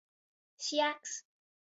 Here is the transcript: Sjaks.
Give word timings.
Sjaks. 0.65 1.11